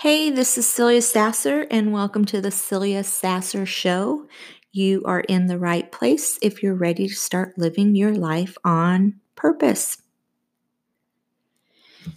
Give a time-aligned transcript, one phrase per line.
[0.00, 4.26] Hey, this is Celia Sasser, and welcome to the Celia Sasser Show.
[4.72, 9.20] You are in the right place if you're ready to start living your life on
[9.36, 10.00] purpose.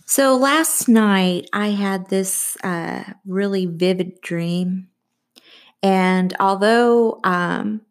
[0.06, 4.88] So, last night I had this uh, really vivid dream,
[5.81, 7.81] and although um,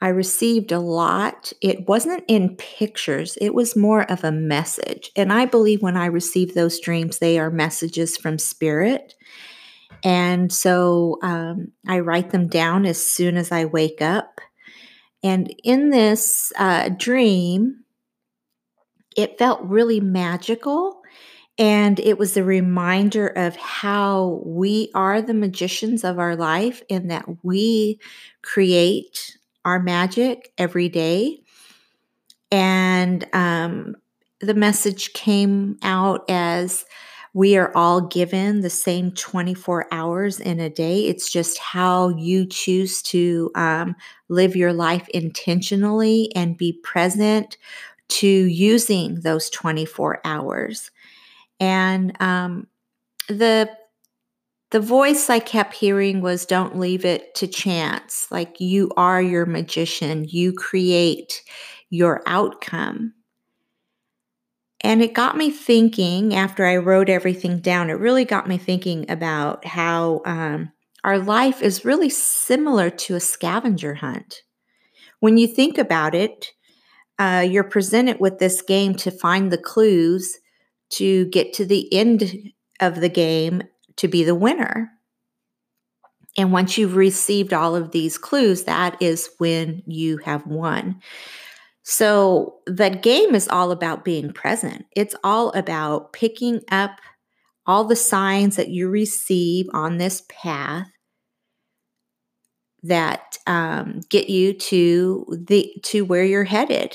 [0.00, 1.52] I received a lot.
[1.60, 5.10] It wasn't in pictures, it was more of a message.
[5.16, 9.14] And I believe when I receive those dreams, they are messages from spirit.
[10.04, 14.40] And so um, I write them down as soon as I wake up.
[15.22, 17.84] And in this uh, dream,
[19.16, 21.02] it felt really magical.
[21.58, 27.10] And it was a reminder of how we are the magicians of our life and
[27.10, 27.98] that we
[28.42, 31.40] create our magic every day.
[32.52, 33.96] And um,
[34.40, 36.84] the message came out as
[37.38, 41.06] we are all given the same 24 hours in a day.
[41.06, 43.94] It's just how you choose to um,
[44.28, 47.56] live your life intentionally and be present
[48.08, 50.90] to using those 24 hours.
[51.60, 52.66] And um,
[53.28, 53.70] the
[54.72, 58.26] the voice I kept hearing was don't leave it to chance.
[58.32, 61.42] Like you are your magician, you create
[61.90, 63.14] your outcome.
[64.82, 69.10] And it got me thinking after I wrote everything down, it really got me thinking
[69.10, 70.70] about how um,
[71.02, 74.42] our life is really similar to a scavenger hunt.
[75.20, 76.52] When you think about it,
[77.18, 80.38] uh, you're presented with this game to find the clues
[80.90, 83.62] to get to the end of the game
[83.96, 84.90] to be the winner.
[86.36, 91.00] And once you've received all of these clues, that is when you have won.
[91.90, 94.84] So the game is all about being present.
[94.94, 97.00] It's all about picking up
[97.64, 100.86] all the signs that you receive on this path
[102.82, 106.94] that um, get you to the to where you're headed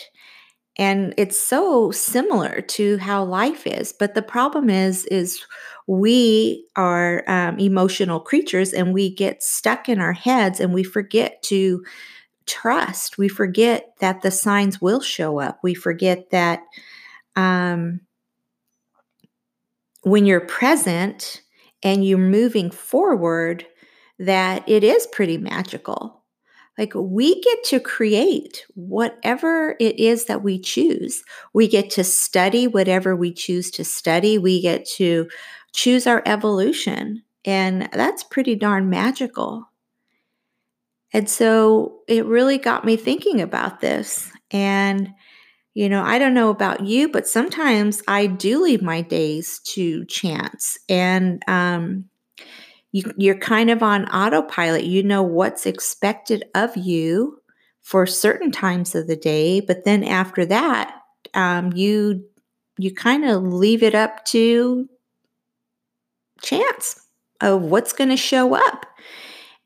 [0.77, 5.43] and it's so similar to how life is but the problem is is
[5.87, 11.41] we are um, emotional creatures and we get stuck in our heads and we forget
[11.43, 11.83] to
[12.45, 16.61] trust we forget that the signs will show up we forget that
[17.35, 17.99] um,
[20.01, 21.41] when you're present
[21.81, 23.65] and you're moving forward
[24.19, 26.23] that it is pretty magical
[26.77, 31.23] like we get to create whatever it is that we choose.
[31.53, 34.39] We get to study whatever we choose to study.
[34.39, 35.29] We get to
[35.73, 37.23] choose our evolution.
[37.45, 39.69] And that's pretty darn magical.
[41.13, 44.31] And so it really got me thinking about this.
[44.51, 45.09] And,
[45.73, 50.05] you know, I don't know about you, but sometimes I do leave my days to
[50.05, 50.79] chance.
[50.89, 52.05] And um,
[52.91, 54.85] you, you're kind of on autopilot.
[54.85, 57.39] You know what's expected of you
[57.81, 60.99] for certain times of the day, but then after that,
[61.33, 62.25] um, you
[62.77, 64.89] you kind of leave it up to
[66.41, 66.99] chance
[67.39, 68.85] of what's going to show up.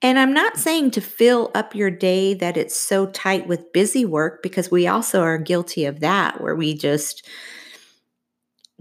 [0.02, 4.06] And I'm not saying to fill up your day that it's so tight with busy
[4.06, 7.28] work because we also are guilty of that, where we just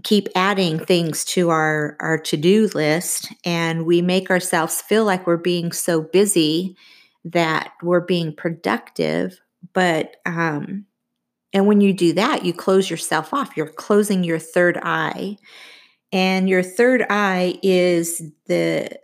[0.03, 5.37] keep adding things to our our to-do list and we make ourselves feel like we're
[5.37, 6.75] being so busy
[7.25, 9.39] that we're being productive
[9.73, 10.85] but um
[11.51, 13.57] and when you do that you close yourself off.
[13.57, 15.37] You're closing your third eye
[16.11, 18.97] and your third eye is the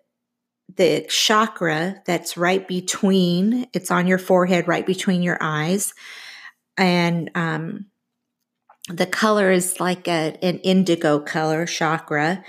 [0.77, 5.93] the chakra that's right between it's on your forehead right between your eyes
[6.77, 7.85] and um
[8.89, 12.43] the color is like a, an indigo color chakra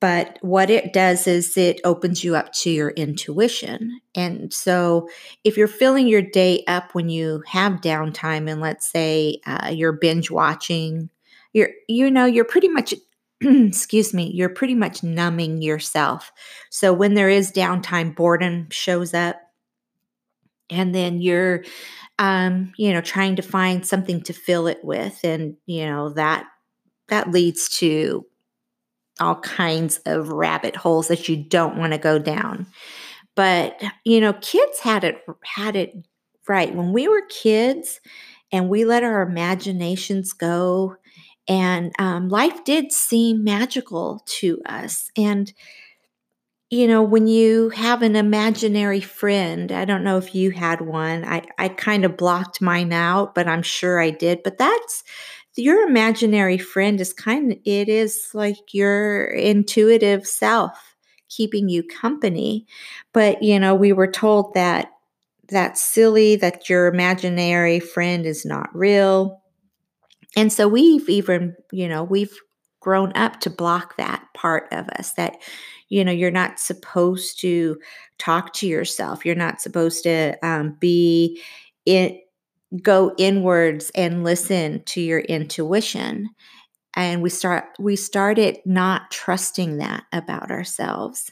[0.00, 4.00] but what it does is it opens you up to your intuition.
[4.14, 5.08] And so
[5.44, 9.92] if you're filling your day up when you have downtime and let's say uh, you're
[9.92, 11.10] binge watching,
[11.52, 12.94] you're you know, you're pretty much
[13.68, 16.32] excuse me, you're pretty much numbing yourself.
[16.70, 19.40] So when there is downtime, boredom shows up
[20.68, 21.64] and then you're
[22.18, 26.44] um, you know, trying to find something to fill it with and you know that
[27.08, 28.26] that leads to
[29.20, 32.66] all kinds of rabbit holes that you don't want to go down.
[33.36, 35.94] But, you know, kids had it had it
[36.48, 36.74] right.
[36.74, 38.00] When we were kids
[38.52, 40.96] and we let our imaginations go
[41.50, 45.10] and um, life did seem magical to us.
[45.16, 45.52] And
[46.70, 51.24] you know, when you have an imaginary friend, I don't know if you had one.
[51.24, 54.44] I, I kind of blocked mine out, but I'm sure I did.
[54.44, 55.02] But that's
[55.56, 60.94] your imaginary friend is kind of, it is like your intuitive self
[61.28, 62.66] keeping you company.
[63.12, 64.92] But, you know, we were told that
[65.48, 69.42] that's silly, that your imaginary friend is not real.
[70.36, 72.36] And so we've even, you know, we've
[72.80, 75.36] grown up to block that part of us that
[75.88, 77.78] you know you're not supposed to
[78.18, 79.24] talk to yourself.
[79.24, 81.42] You're not supposed to um, be
[81.84, 82.22] it
[82.82, 86.30] go inwards and listen to your intuition.
[86.94, 91.30] And we start we started not trusting that about ourselves.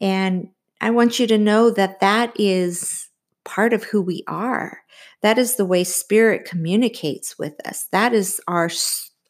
[0.00, 0.48] And
[0.82, 3.09] i want you to know that that is
[3.44, 4.80] part of who we are
[5.22, 8.68] that is the way spirit communicates with us that is our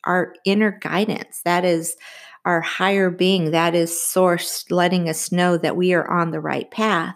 [0.05, 1.41] our inner guidance.
[1.45, 1.97] That is
[2.45, 3.51] our higher being.
[3.51, 7.15] That is source letting us know that we are on the right path.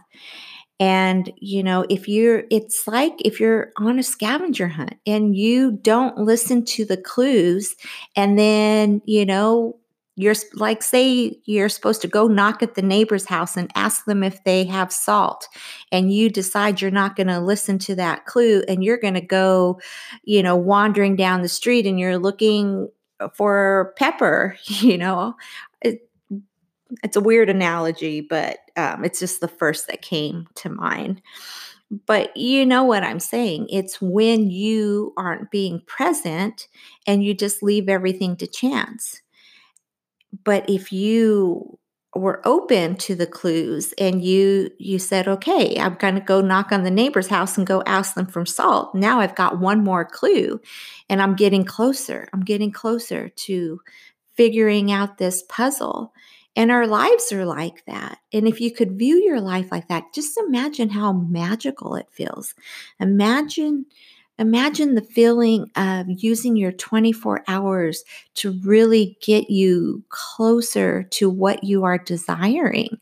[0.81, 5.73] And, you know, if you're, it's like if you're on a scavenger hunt and you
[5.73, 7.77] don't listen to the clues,
[8.17, 9.79] and then, you know,
[10.17, 14.23] you're like, say, you're supposed to go knock at the neighbor's house and ask them
[14.23, 15.49] if they have salt,
[15.91, 19.21] and you decide you're not going to listen to that clue and you're going to
[19.21, 19.81] go,
[20.23, 22.89] you know, wandering down the street and you're looking
[23.35, 25.35] for pepper, you know.
[25.83, 26.09] It,
[27.03, 31.21] it's a weird analogy, but um, it's just the first that came to mind.
[32.07, 33.67] But you know what I'm saying.
[33.69, 36.69] It's when you aren't being present
[37.07, 39.21] and you just leave everything to chance
[40.45, 41.79] but if you
[42.15, 46.71] were open to the clues and you you said okay i'm going to go knock
[46.71, 48.95] on the neighbor's house and go ask them for salt.
[48.95, 50.61] Now i've got one more clue
[51.09, 53.81] and i'm getting closer i'm getting closer to
[54.35, 56.13] figuring out this puzzle
[56.57, 60.05] and our lives are like that and if you could view your life like that
[60.15, 62.55] just imagine how magical it feels.
[63.01, 63.87] Imagine
[64.39, 68.03] Imagine the feeling of using your 24 hours
[68.35, 72.99] to really get you closer to what you are desiring,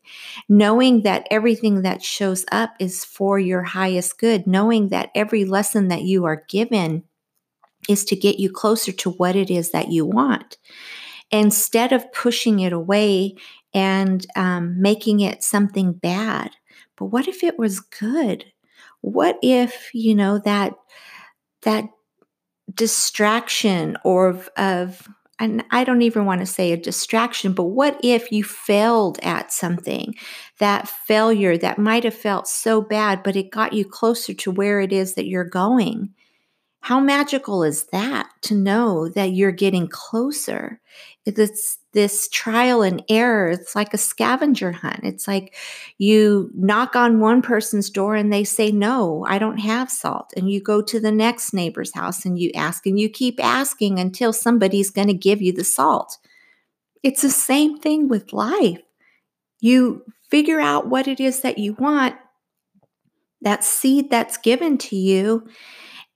[0.48, 5.88] knowing that everything that shows up is for your highest good, knowing that every lesson
[5.88, 7.02] that you are given
[7.88, 10.58] is to get you closer to what it is that you want.
[11.30, 13.34] Instead of pushing it away
[13.72, 16.50] and um, making it something bad,
[16.96, 18.44] but what if it was good?
[19.00, 20.74] What if, you know, that
[21.62, 21.88] that
[22.74, 27.98] distraction or of, of and I don't even want to say a distraction, but what
[28.04, 30.14] if you failed at something?
[30.60, 34.80] That failure that might have felt so bad, but it got you closer to where
[34.80, 36.14] it is that you're going.
[36.80, 40.80] How magical is that to know that you're getting closer?
[41.24, 43.50] It's this trial and error.
[43.50, 45.00] It's like a scavenger hunt.
[45.02, 45.54] It's like
[45.98, 50.32] you knock on one person's door and they say, No, I don't have salt.
[50.36, 53.98] And you go to the next neighbor's house and you ask, and you keep asking
[53.98, 56.18] until somebody's going to give you the salt.
[57.02, 58.80] It's the same thing with life.
[59.60, 62.16] You figure out what it is that you want,
[63.42, 65.46] that seed that's given to you,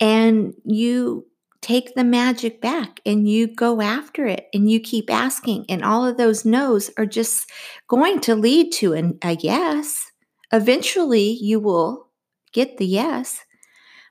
[0.00, 1.26] and you
[1.66, 5.66] take the magic back and you go after it and you keep asking.
[5.68, 7.50] And all of those no's are just
[7.88, 10.12] going to lead to an, a yes.
[10.52, 12.08] Eventually you will
[12.52, 13.40] get the yes.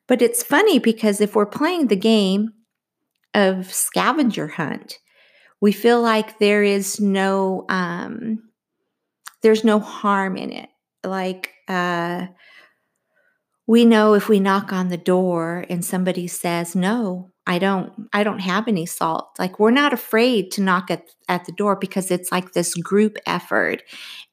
[0.08, 2.50] But it's funny because if we're playing the game
[3.34, 5.00] of scavenger hunt
[5.62, 8.40] we feel like there is no um
[9.42, 10.70] there's no harm in it.
[11.04, 12.28] Like uh
[13.68, 18.24] we know if we knock on the door and somebody says no i don't i
[18.24, 22.12] don't have any salt like we're not afraid to knock at, at the door because
[22.12, 23.82] it's like this group effort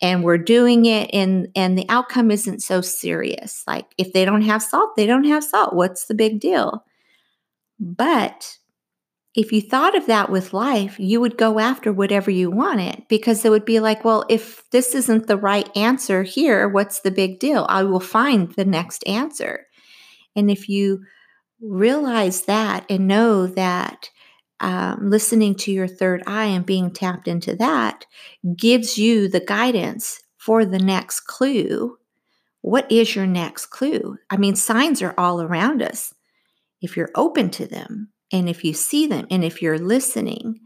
[0.03, 3.63] and we're doing it and and the outcome isn't so serious.
[3.67, 5.75] Like if they don't have salt they don't have salt.
[5.75, 6.85] What's the big deal?
[7.79, 8.59] But
[9.35, 13.45] if you thought of that with life, you would go after whatever you wanted because
[13.45, 17.39] it would be like, well, if this isn't the right answer here, what's the big
[17.39, 17.67] deal?
[17.69, 19.67] I will find the next answer.
[20.37, 21.05] And if you
[21.63, 24.11] realize that and know that
[24.61, 28.05] um, listening to your third eye and being tapped into that
[28.57, 31.97] gives you the guidance for the next clue.
[32.61, 34.19] What is your next clue?
[34.31, 36.15] I mean, signs are all around us.
[36.81, 40.61] If you're open to them and if you see them and if you're listening,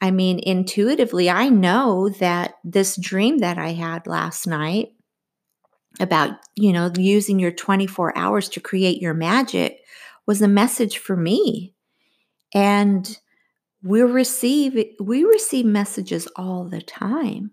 [0.00, 4.88] I mean, intuitively, I know that this dream that I had last night
[6.00, 9.78] about, you know, using your 24 hours to create your magic
[10.26, 11.74] was a message for me.
[12.54, 13.16] And
[13.82, 17.50] we receive we receive messages all the time.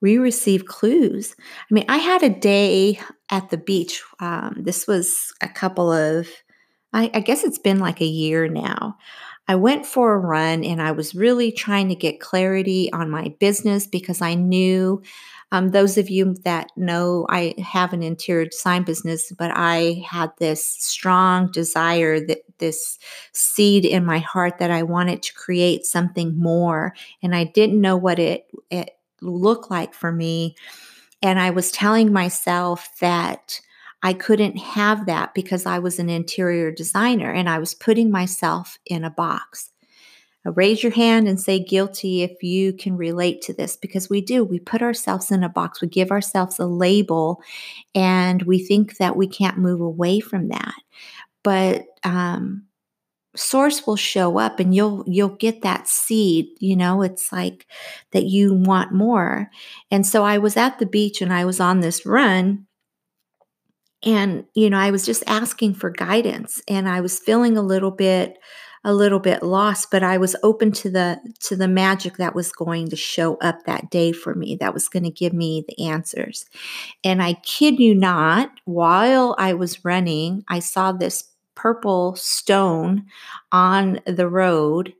[0.00, 1.34] We receive clues.
[1.38, 4.02] I mean, I had a day at the beach.
[4.20, 6.28] Um, this was a couple of,
[6.94, 8.96] I, I guess it's been like a year now.
[9.46, 13.34] I went for a run and I was really trying to get clarity on my
[13.40, 15.02] business because I knew
[15.52, 20.32] um, those of you that know, I have an interior design business, but I had
[20.38, 22.98] this strong desire that this
[23.32, 27.96] seed in my heart that I wanted to create something more, and I didn't know
[27.96, 30.56] what it it looked like for me.
[31.22, 33.60] And I was telling myself that
[34.04, 38.78] I couldn't have that because I was an interior designer and I was putting myself
[38.84, 39.70] in a box.
[40.46, 44.20] Uh, raise your hand and say guilty if you can relate to this because we
[44.20, 44.44] do.
[44.44, 47.42] We put ourselves in a box, we give ourselves a label,
[47.94, 50.74] and we think that we can't move away from that.
[51.42, 52.66] But um,
[53.34, 57.66] source will show up and you'll you'll get that seed you know it's like
[58.12, 59.50] that you want more
[59.90, 62.64] and so i was at the beach and i was on this run
[64.04, 67.90] and you know i was just asking for guidance and i was feeling a little
[67.90, 68.38] bit
[68.84, 72.52] a little bit lost but i was open to the to the magic that was
[72.52, 75.86] going to show up that day for me that was going to give me the
[75.86, 76.44] answers.
[77.02, 83.06] And i kid you not while i was running i saw this purple stone
[83.52, 84.92] on the road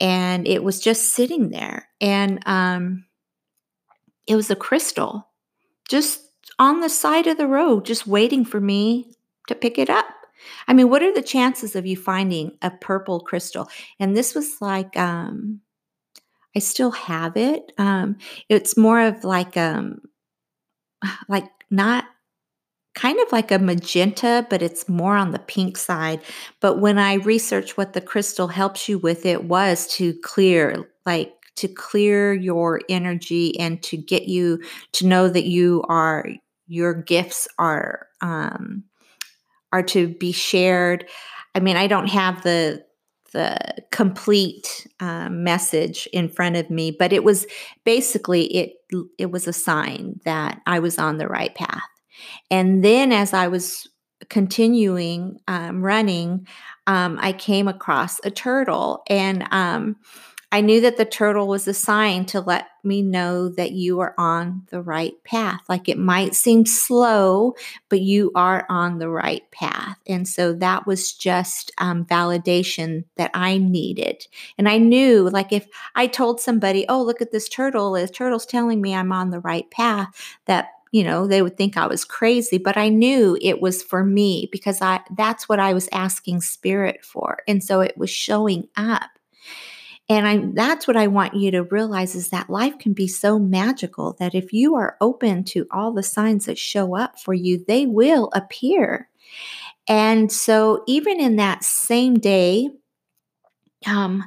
[0.00, 1.88] and it was just sitting there.
[2.00, 3.04] And um
[4.26, 5.28] it was a crystal
[5.88, 9.14] just on the side of the road just waiting for me
[9.48, 10.06] to pick it up
[10.66, 13.68] I mean, what are the chances of you finding a purple crystal?
[13.98, 15.60] And this was like, um,
[16.54, 17.72] I still have it.
[17.78, 18.16] Um,
[18.48, 20.00] it's more of like, um,
[21.28, 22.04] like not
[22.94, 26.20] kind of like a magenta, but it's more on the pink side.
[26.60, 31.32] But when I researched what the crystal helps you with, it was to clear, like
[31.62, 34.60] to clear your energy and to get you
[34.92, 36.26] to know that you are
[36.66, 38.84] your gifts are um,
[39.72, 41.06] are to be shared.
[41.54, 42.84] I mean, I don't have the
[43.32, 43.58] the
[43.90, 47.46] complete uh, message in front of me, but it was
[47.84, 48.72] basically it
[49.18, 51.82] it was a sign that I was on the right path.
[52.50, 53.88] And then as I was
[54.28, 56.46] continuing um, running,
[56.86, 59.96] um, I came across a turtle, and um,
[60.52, 64.14] I knew that the turtle was a sign to let me know that you are
[64.18, 65.62] on the right path.
[65.66, 67.54] Like it might seem slow,
[67.88, 69.98] but you are on the right path.
[70.06, 74.26] And so that was just um, validation that I needed.
[74.58, 78.44] And I knew, like, if I told somebody, oh, look at this turtle, the turtle's
[78.44, 82.04] telling me I'm on the right path, that you know they would think i was
[82.04, 86.40] crazy but i knew it was for me because i that's what i was asking
[86.40, 89.11] spirit for and so it was showing up
[90.08, 93.38] and I that's what I want you to realize is that life can be so
[93.38, 97.64] magical that if you are open to all the signs that show up for you,
[97.66, 99.08] they will appear.
[99.88, 102.70] And so even in that same day,
[103.86, 104.24] um,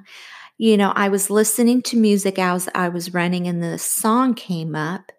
[0.57, 4.75] you know, I was listening to music as I was running and the song came
[4.75, 5.11] up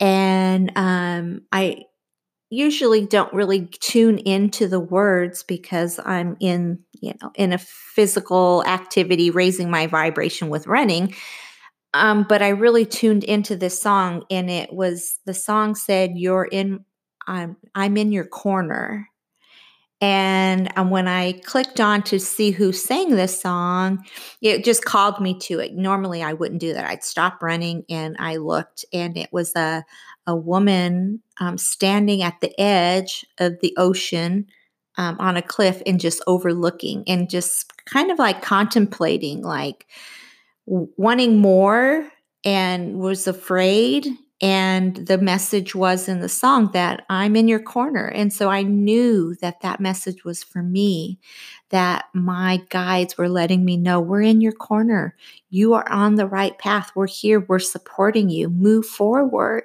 [0.00, 1.84] and um, I
[2.52, 8.62] usually don't really tune into the words because I'm in, you know, in a physical
[8.66, 11.14] activity, raising my vibration with running.
[11.94, 16.44] Um, but I really tuned into this song, and it was the song said, "You're
[16.44, 16.84] in,
[17.26, 19.08] I'm, I'm in your corner."
[20.02, 24.04] And um, when I clicked on to see who sang this song,
[24.42, 25.74] it just called me to it.
[25.74, 26.90] Normally, I wouldn't do that.
[26.90, 29.84] I'd stop running and I looked, and it was a
[30.26, 34.46] a woman um, standing at the edge of the ocean
[34.96, 39.86] um, on a cliff and just overlooking and just kind of like contemplating, like
[40.66, 42.08] wanting more
[42.44, 44.06] and was afraid
[44.42, 48.06] And the message was in the song that I'm in your corner.
[48.06, 51.20] And so I knew that that message was for me,
[51.70, 55.16] that my guides were letting me know we're in your corner.
[55.48, 56.90] You are on the right path.
[56.96, 57.38] We're here.
[57.38, 58.50] We're supporting you.
[58.50, 59.62] Move forward.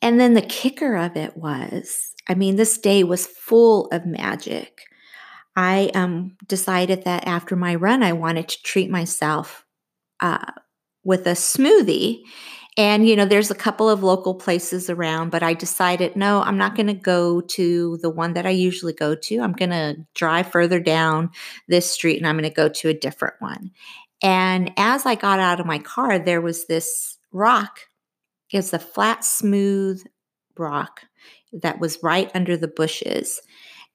[0.00, 4.82] And then the kicker of it was I mean, this day was full of magic.
[5.56, 9.66] I um, decided that after my run, I wanted to treat myself
[10.20, 10.52] uh,
[11.02, 12.22] with a smoothie.
[12.76, 16.56] And, you know, there's a couple of local places around, but I decided, no, I'm
[16.56, 19.40] not going to go to the one that I usually go to.
[19.40, 21.30] I'm going to drive further down
[21.68, 23.72] this street and I'm going to go to a different one.
[24.22, 27.80] And as I got out of my car, there was this rock.
[28.50, 30.02] It's a flat, smooth
[30.56, 31.02] rock
[31.52, 33.40] that was right under the bushes.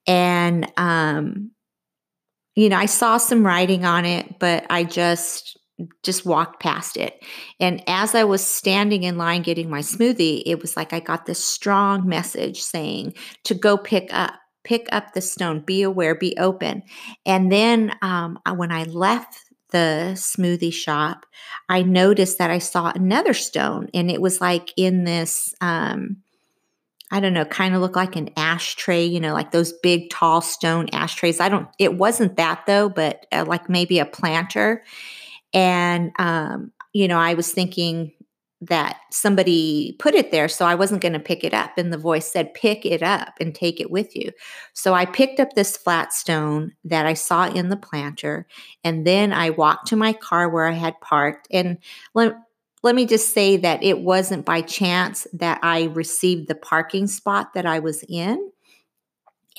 [0.06, 1.52] And, um,
[2.56, 5.58] you know, I saw some writing on it, but I just
[6.04, 7.24] just walked past it.
[7.60, 11.26] And as I was standing in line getting my smoothie, it was like I got
[11.26, 13.14] this strong message saying
[13.44, 16.84] to go pick up, pick up the stone, be aware, be open.
[17.26, 19.38] And then um, when I left
[19.72, 21.26] the smoothie shop,
[21.68, 25.54] I noticed that I saw another stone, and it was like in this.
[25.60, 26.18] Um,
[27.12, 30.42] I don't know, kind of look like an ashtray, you know, like those big tall
[30.42, 31.40] stone ashtrays.
[31.40, 34.84] I don't, it wasn't that though, but uh, like maybe a planter.
[35.56, 38.12] And, um, you know, I was thinking
[38.62, 41.78] that somebody put it there, so I wasn't going to pick it up.
[41.78, 44.32] And the voice said, pick it up and take it with you.
[44.74, 48.48] So I picked up this flat stone that I saw in the planter.
[48.84, 51.48] And then I walked to my car where I had parked.
[51.52, 51.78] And
[52.14, 52.34] let,
[52.82, 57.54] let me just say that it wasn't by chance that I received the parking spot
[57.54, 58.52] that I was in.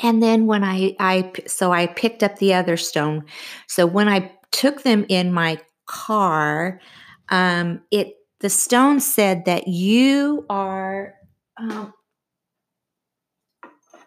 [0.02, 3.24] And then when I, I, so I picked up the other stone.
[3.66, 6.80] So when I took them in my car,
[7.28, 11.14] um, it the stone said that you are.
[11.58, 11.92] Um,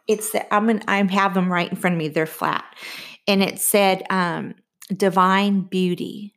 [0.08, 2.08] it's the, I'm an, I have them right in front of me.
[2.08, 2.66] They're flat,
[3.28, 4.56] and it said um,
[4.96, 6.34] divine beauty.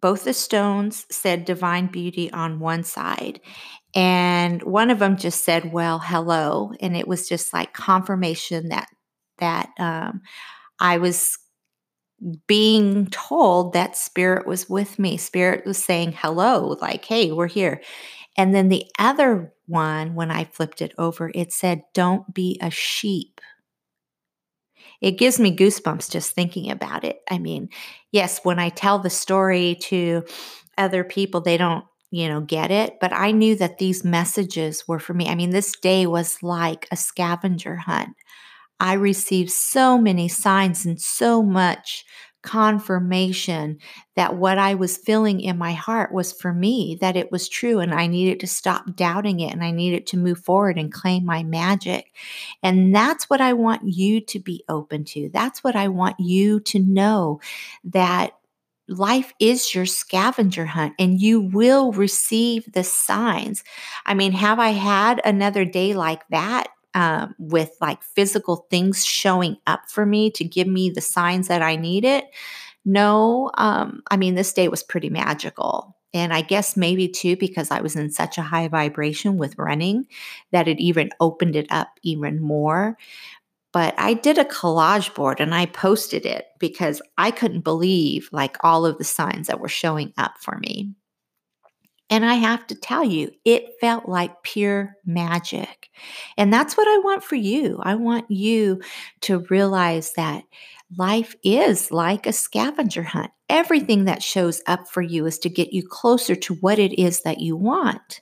[0.00, 3.40] Both the stones said divine beauty on one side,
[3.94, 8.88] and one of them just said, "Well, hello," and it was just like confirmation that
[9.38, 10.22] that um,
[10.80, 11.38] I was
[12.46, 15.16] being told that spirit was with me.
[15.16, 17.82] Spirit was saying hello, like, hey, we're here.
[18.36, 22.70] And then the other one, when I flipped it over, it said, don't be a
[22.70, 23.40] sheep.
[25.00, 27.20] It gives me goosebumps just thinking about it.
[27.30, 27.68] I mean,
[28.12, 30.24] yes, when I tell the story to
[30.78, 34.98] other people, they don't, you know, get it, but I knew that these messages were
[34.98, 35.28] for me.
[35.28, 38.16] I mean, this day was like a scavenger hunt.
[38.80, 42.04] I received so many signs and so much
[42.42, 43.78] confirmation
[44.14, 47.80] that what I was feeling in my heart was for me, that it was true,
[47.80, 51.24] and I needed to stop doubting it and I needed to move forward and claim
[51.24, 52.12] my magic.
[52.62, 55.28] And that's what I want you to be open to.
[55.32, 57.40] That's what I want you to know
[57.84, 58.32] that
[58.88, 63.64] life is your scavenger hunt and you will receive the signs.
[64.04, 66.68] I mean, have I had another day like that?
[66.96, 71.60] Um, with like physical things showing up for me to give me the signs that
[71.60, 72.24] I needed.
[72.86, 75.94] No, um, I mean, this day was pretty magical.
[76.14, 80.06] And I guess maybe too, because I was in such a high vibration with running,
[80.52, 82.96] that it even opened it up even more.
[83.74, 88.56] But I did a collage board and I posted it because I couldn't believe like
[88.64, 90.94] all of the signs that were showing up for me.
[92.08, 95.90] And I have to tell you, it felt like pure magic.
[96.36, 97.80] And that's what I want for you.
[97.82, 98.80] I want you
[99.22, 100.44] to realize that
[100.96, 103.32] life is like a scavenger hunt.
[103.48, 107.22] Everything that shows up for you is to get you closer to what it is
[107.22, 108.20] that you want.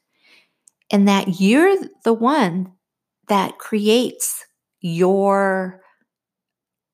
[0.90, 2.72] And that you're the one
[3.28, 4.44] that creates
[4.80, 5.80] your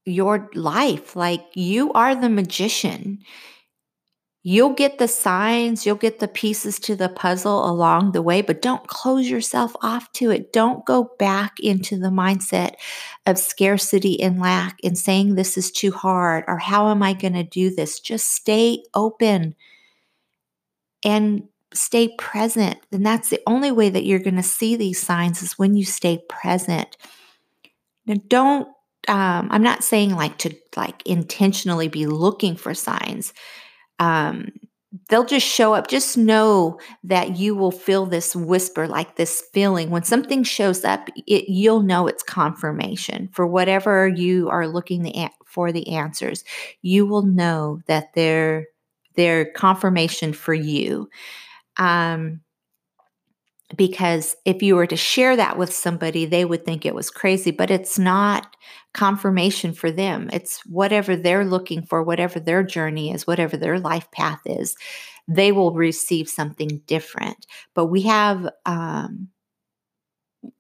[0.07, 3.18] your life like you are the magician
[4.42, 8.62] You'll get the signs, you'll get the pieces to the puzzle along the way, but
[8.62, 10.50] don't close yourself off to it.
[10.50, 12.76] Don't go back into the mindset
[13.26, 17.35] of scarcity and lack and saying this is too hard or how am I going
[17.35, 18.00] to do this?
[18.00, 19.55] Just stay open
[21.05, 22.79] and stay present.
[22.92, 25.85] And that's the only way that you're going to see these signs is when you
[25.85, 26.96] stay present.
[28.07, 28.68] Now, don't,
[29.07, 33.35] um, I'm not saying like to like intentionally be looking for signs
[34.01, 34.49] um,
[35.09, 35.89] they'll just show up.
[35.89, 39.91] Just know that you will feel this whisper, like this feeling.
[39.91, 45.29] When something shows up, it, you'll know it's confirmation for whatever you are looking the,
[45.47, 46.43] for the answers.
[46.83, 48.67] You will know that they're
[49.17, 51.09] they're confirmation for you.
[51.77, 52.41] Um,
[53.76, 57.50] because if you were to share that with somebody, they would think it was crazy,
[57.50, 58.56] but it's not
[58.94, 60.28] confirmation for them.
[60.33, 64.74] It's whatever they're looking for, whatever their journey is, whatever their life path is,
[65.28, 67.46] they will receive something different.
[67.74, 69.28] But we have, um,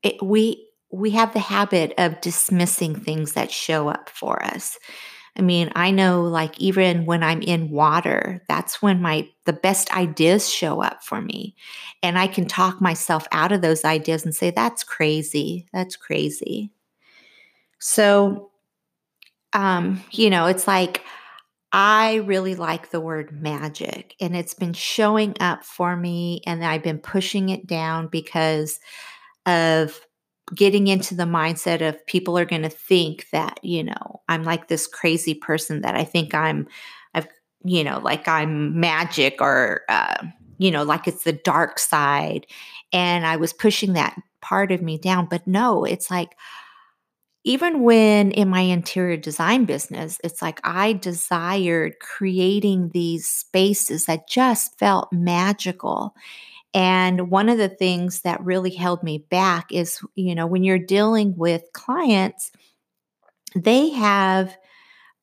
[0.02, 4.78] it, we, we have the habit of dismissing things that show up for us.
[5.36, 9.94] I mean, I know like even when I'm in water, that's when my the best
[9.96, 11.54] ideas show up for me.
[12.02, 15.66] And I can talk myself out of those ideas and say that's crazy.
[15.72, 16.70] That's crazy.
[17.78, 18.50] So
[19.52, 21.02] um, you know, it's like
[21.72, 26.82] I really like the word magic and it's been showing up for me and I've
[26.82, 28.80] been pushing it down because
[29.46, 30.00] of
[30.54, 34.68] getting into the mindset of people are going to think that, you know, I'm like
[34.68, 36.68] this crazy person that I think I'm,
[37.14, 37.28] I've,
[37.64, 40.24] you know, like I'm magic or, uh,
[40.58, 42.46] you know, like it's the dark side.
[42.92, 45.26] And I was pushing that part of me down.
[45.26, 46.36] But no, it's like,
[47.44, 54.28] even when in my interior design business, it's like I desired creating these spaces that
[54.28, 56.14] just felt magical.
[56.72, 60.78] And one of the things that really held me back is, you know, when you're
[60.78, 62.52] dealing with clients,
[63.56, 64.56] they have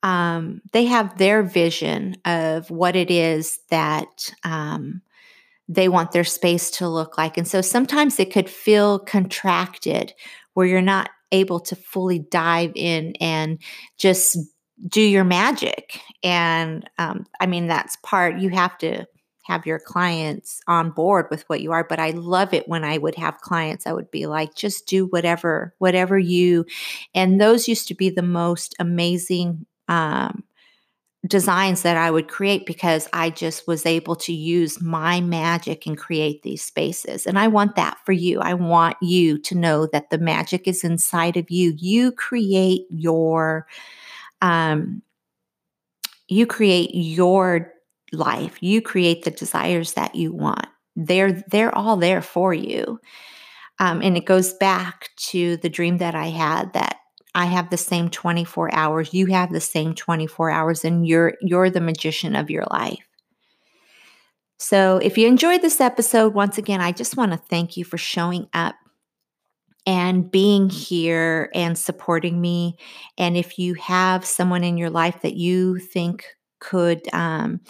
[0.03, 5.01] um, they have their vision of what it is that um,
[5.67, 7.37] they want their space to look like.
[7.37, 10.13] And so sometimes it could feel contracted
[10.53, 13.59] where you're not able to fully dive in and
[13.97, 14.37] just
[14.87, 15.99] do your magic.
[16.23, 19.05] And um, I mean, that's part you have to
[19.47, 22.97] have your clients on board with what you are but i love it when i
[22.97, 26.65] would have clients i would be like just do whatever whatever you
[27.15, 30.43] and those used to be the most amazing um,
[31.25, 35.97] designs that i would create because i just was able to use my magic and
[35.97, 40.09] create these spaces and i want that for you i want you to know that
[40.09, 43.65] the magic is inside of you you create your
[44.41, 45.01] um
[46.27, 47.73] you create your
[48.11, 48.61] life.
[48.61, 50.67] You create the desires that you want.
[50.95, 52.99] They're they're all there for you.
[53.79, 56.97] Um, and it goes back to the dream that I had that
[57.35, 61.69] I have the same 24 hours, you have the same 24 hours, and you're you're
[61.69, 63.07] the magician of your life.
[64.57, 67.99] So if you enjoyed this episode, once again, I just want to thank you for
[67.99, 68.73] showing up
[69.85, 72.77] and being here and supporting me.
[73.19, 76.25] And if you have someone in your life that you think
[76.59, 77.61] could um,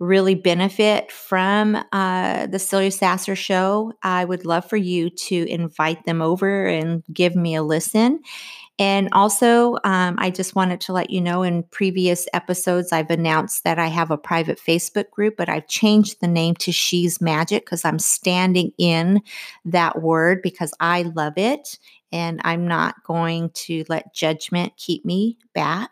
[0.00, 6.04] really benefit from uh, the Celia Sasser show, I would love for you to invite
[6.06, 8.20] them over and give me a listen.
[8.78, 13.62] And also, um, I just wanted to let you know in previous episodes, I've announced
[13.64, 17.66] that I have a private Facebook group, but I've changed the name to She's Magic
[17.66, 19.20] because I'm standing in
[19.66, 21.78] that word because I love it.
[22.10, 25.90] And I'm not going to let judgment keep me back.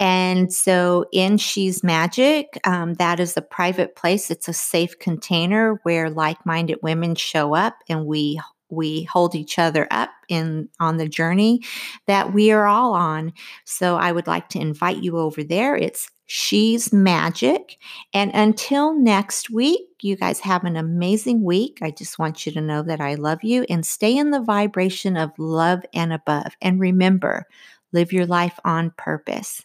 [0.00, 4.30] And so in She's Magic, um, that is a private place.
[4.30, 9.88] It's a safe container where like-minded women show up and we we hold each other
[9.90, 11.60] up in on the journey
[12.06, 13.32] that we are all on.
[13.64, 15.76] So I would like to invite you over there.
[15.76, 17.76] It's She's Magic.
[18.14, 21.78] And until next week, you guys have an amazing week.
[21.82, 25.16] I just want you to know that I love you and stay in the vibration
[25.16, 26.54] of love and above.
[26.62, 27.46] And remember,
[27.92, 29.64] live your life on purpose.